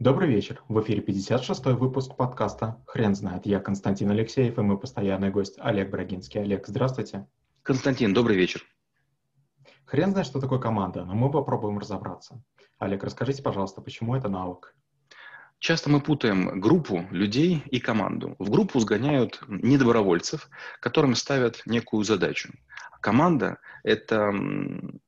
[0.00, 0.62] Добрый вечер.
[0.66, 3.44] В эфире 56-й выпуск подкаста «Хрен знает».
[3.44, 6.40] Я Константин Алексеев и мой постоянный гость Олег Брагинский.
[6.40, 7.28] Олег, здравствуйте.
[7.62, 8.64] Константин, добрый вечер.
[9.84, 12.42] Хрен знает, что такое команда, но мы попробуем разобраться.
[12.78, 14.74] Олег, расскажите, пожалуйста, почему это навык?
[15.58, 18.36] Часто мы путаем группу людей и команду.
[18.38, 20.48] В группу сгоняют недобровольцев,
[20.80, 22.54] которым ставят некую задачу.
[23.02, 24.32] Команда– это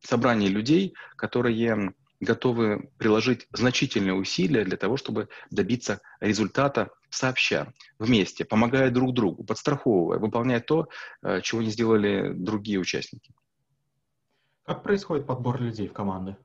[0.00, 8.90] собрание людей, которые готовы приложить значительные усилия для того, чтобы добиться результата сообща, вместе, помогая
[8.90, 10.88] друг другу, подстраховывая, выполняя то,
[11.22, 13.32] э, чего не сделали другие участники.
[14.64, 16.36] Как происходит подбор людей в команды?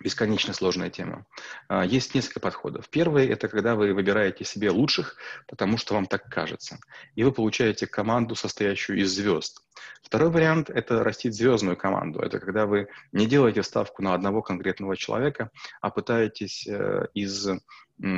[0.00, 1.26] бесконечно сложная тема.
[1.68, 2.88] А, есть несколько подходов.
[2.88, 6.78] Первый– это когда вы выбираете себе лучших, потому что вам так кажется.
[7.14, 9.62] И вы получаете команду, состоящую из звезд.
[10.02, 12.20] Второй вариант– это растить звездную команду.
[12.20, 15.50] Это когда вы не делаете ставку на одного конкретного человека,
[15.80, 17.48] а пытаетесь э, из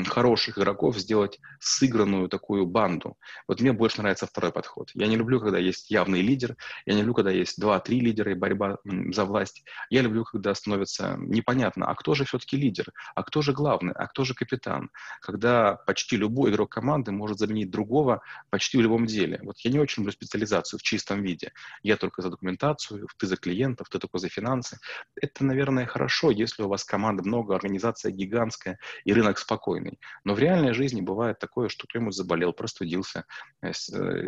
[0.07, 3.17] хороших игроков сделать сыгранную такую банду.
[3.47, 4.91] Вот мне больше нравится второй подход.
[4.95, 8.35] Я не люблю, когда есть явный лидер, я не люблю, когда есть два-три лидера и
[8.35, 9.63] борьба за власть.
[9.91, 14.07] Я люблю, когда становится непонятно, а кто же все-таки лидер, а кто же главный, а
[14.07, 14.91] кто же капитан.
[15.21, 19.41] Когда почти любой игрок команды может заменить другого почти в любом деле.
[19.43, 21.44] Вот я не очень люблю специализацию в чистом виде.
[21.83, 24.79] Я только за документацию, ты за клиентов, ты только за финансы.
[25.21, 29.99] Это, наверное, хорошо, если у вас команда много, организация гигантская и рынок спокойный спокойный.
[30.25, 33.25] Но в реальной жизни бывает такое, что кто-нибудь заболел, простудился,
[33.63, 33.73] э, э,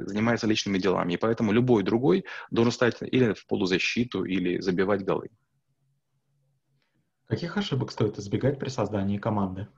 [0.07, 1.15] занимается личными делами.
[1.15, 5.29] И поэтому любой другой должен стать или в полузащиту, или забивать голы.
[7.27, 9.69] Каких ошибок стоит избегать при создании команды?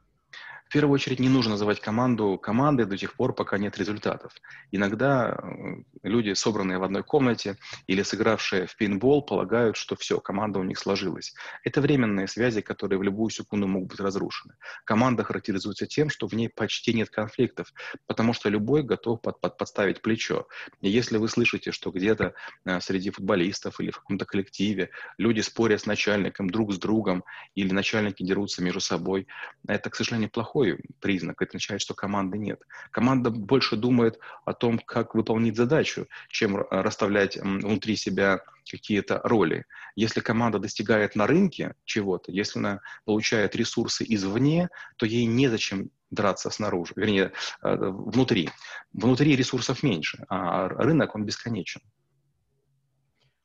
[0.68, 4.34] В первую очередь не нужно называть команду командой до тех пор, пока нет результатов.
[4.70, 10.58] Иногда э, люди, собранные в одной комнате или сыгравшие в пейнтбол, полагают, что все, команда
[10.58, 11.34] у них сложилась.
[11.64, 14.56] Это временные связи, которые в любую секунду могут быть разрушены.
[14.84, 17.72] Команда характеризуется тем, что в ней почти нет конфликтов,
[18.06, 20.48] потому что любой готов под, под, подставить плечо.
[20.82, 22.34] И если вы слышите, что где-то
[22.66, 27.24] э, среди футболистов или в каком-то коллективе люди спорят с начальником друг с другом
[27.54, 29.26] или начальники дерутся между собой,
[29.66, 31.42] это, к сожалению, плохой плохой признак.
[31.42, 32.62] Это означает, что команды нет.
[32.90, 39.64] Команда больше думает о том, как выполнить задачу, чем расставлять внутри себя какие-то роли.
[39.96, 46.50] Если команда достигает на рынке чего-то, если она получает ресурсы извне, то ей незачем драться
[46.50, 47.32] снаружи, вернее,
[47.62, 48.50] э, внутри.
[48.92, 51.82] Внутри ресурсов меньше, а рынок, он бесконечен.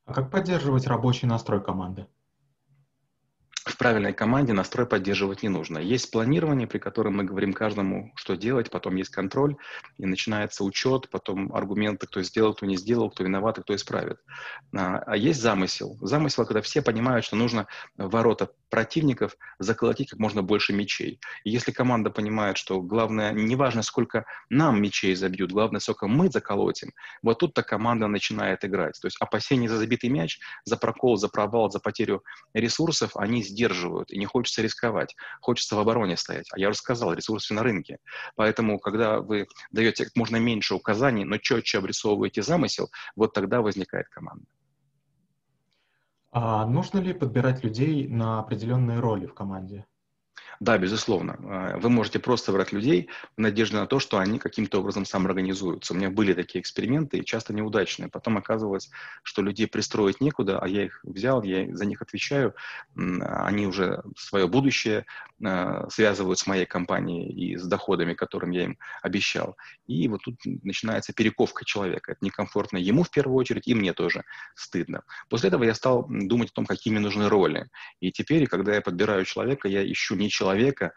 [0.06, 2.06] А как поддерживать рабочий настрой команды?
[3.64, 5.78] В правильной команде настрой поддерживать не нужно.
[5.78, 9.56] Есть планирование, при котором мы говорим каждому, что делать, потом есть контроль,
[9.96, 14.18] и начинается учет, потом аргументы, кто сделал, кто не сделал, кто виноват и кто исправит.
[14.76, 15.96] А, а есть замысел.
[16.02, 17.66] Замысел, когда все понимают, что нужно
[17.96, 21.20] ворота противников заколотить как можно больше мячей.
[21.44, 26.28] И если команда понимает, что главное, не важно, сколько нам мячей забьют, главное, сколько мы
[26.28, 26.90] заколотим,
[27.22, 29.00] вот тут-то команда начинает играть.
[29.00, 34.10] То есть опасения за забитый мяч, за прокол, за провал, за потерю ресурсов, они сдерживают,
[34.10, 35.14] и не хочется рисковать.
[35.40, 36.48] Хочется в обороне стоять.
[36.52, 37.98] А я уже сказал, ресурсы на рынке.
[38.34, 44.08] Поэтому, когда вы даете как можно меньше указаний, но четче обрисовываете замысел, вот тогда возникает
[44.08, 44.44] команда.
[46.32, 49.86] А нужно ли подбирать людей на определенные роли в команде?
[50.60, 51.38] Да, безусловно.
[51.42, 55.92] А, вы можете просто брать людей в надежде на то, что они каким-то образом самоорганизуются.
[55.92, 58.08] У меня были такие эксперименты, и часто неудачные.
[58.08, 58.90] Потом оказывалось,
[59.22, 62.54] что людей пристроить некуда, а я их взял, я за них отвечаю.
[62.96, 65.06] Они уже свое будущее
[65.44, 69.56] а, связывают с моей компанией и с доходами, которым я им обещал.
[69.86, 72.12] И вот тут начинается перековка человека.
[72.12, 75.02] Это некомфортно ему в первую очередь, и мне тоже стыдно.
[75.28, 77.68] После этого я стал думать о том, какими нужны роли.
[78.00, 80.92] И теперь, когда я подбираю человека, я ищу не человека, человека,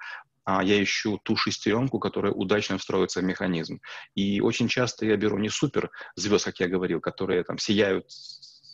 [0.45, 3.81] а я ищу ту шестеренку, которая удачно встроится в механизм.
[4.15, 8.05] И очень часто я беру не супер звезд, как я говорил, которые там сияют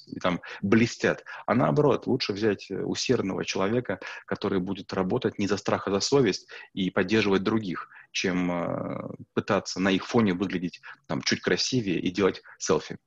[0.05, 5.87] и там блестят, а наоборот, лучше взять усердного человека, который будет работать не за страх,
[5.87, 11.41] а за совесть и поддерживать других, чем э, пытаться на их фоне выглядеть там чуть
[11.41, 12.97] красивее и делать селфи.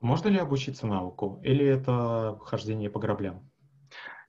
[0.00, 3.51] Можно ли обучиться навыку, или это хождение по граблям?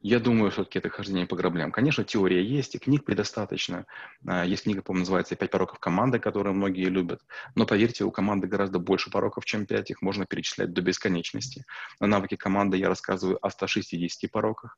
[0.03, 1.71] Я думаю, все-таки это хождение по граблям.
[1.71, 3.85] Конечно, теория есть, и книг предостаточно.
[4.27, 7.21] А, есть книга, по-моему, называется «Пять пороков команды», которую многие любят.
[7.55, 9.91] Но, поверьте, у команды гораздо больше пороков, чем пять.
[9.91, 11.63] Их можно перечислять до бесконечности.
[12.01, 14.77] На навыке команды я рассказываю о 160 пороках.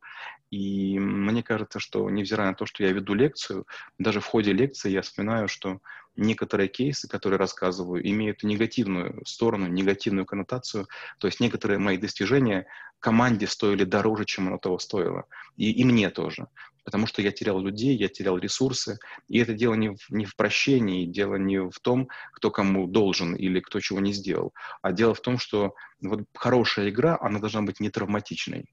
[0.51, 3.66] И мне кажется, что, невзирая на то, что я веду лекцию,
[3.98, 5.80] даже в ходе лекции я вспоминаю, что
[6.15, 10.88] некоторые кейсы, которые рассказываю, имеют негативную сторону, негативную коннотацию.
[11.19, 12.67] То есть некоторые мои достижения
[13.00, 15.25] команде стоили дороже, чем оно того стоило.
[15.57, 16.47] И, и мне тоже.
[16.83, 18.97] Потому что я терял людей, я терял ресурсы.
[19.27, 23.35] И это дело не в, не в прощении, дело не в том, кто кому должен
[23.35, 24.53] или кто чего не сделал.
[24.81, 28.65] А дело в том, что вот хорошая игра, она должна быть не травматичной.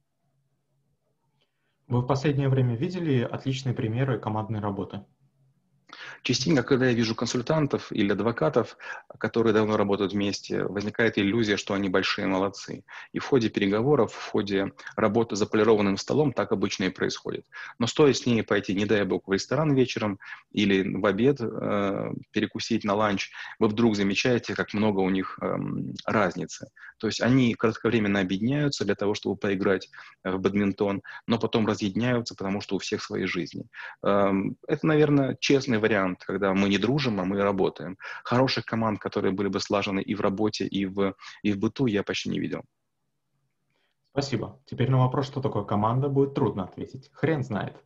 [1.88, 5.04] Вы в последнее время видели отличные примеры командной работы?
[6.22, 8.76] Частенько, когда я вижу консультантов или адвокатов,
[9.18, 12.84] которые давно работают вместе, возникает иллюзия, что они большие молодцы.
[13.12, 17.46] И в ходе переговоров, в ходе работы за полированным столом так обычно и происходит.
[17.78, 20.18] Но стоит с ними пойти, не дай бог, в ресторан вечером
[20.52, 25.56] или в обед э, перекусить на ланч, вы вдруг замечаете, как много у них э,
[26.06, 26.68] разницы.
[26.98, 29.90] То есть они кратковременно объединяются для того, чтобы поиграть
[30.22, 33.64] в бадминтон, но потом разъединяются, потому что у всех свои жизни.
[34.04, 34.30] Э,
[34.68, 37.98] это, наверное, честный вариант, когда мы не дружим, а мы работаем.
[38.24, 42.02] Хороших команд, которые были бы слажены и в работе, и в, и в быту, я
[42.02, 42.62] почти не видел.
[44.12, 44.60] Спасибо.
[44.66, 47.10] Теперь на вопрос, что такое команда, будет трудно ответить.
[47.12, 47.76] Хрен знает.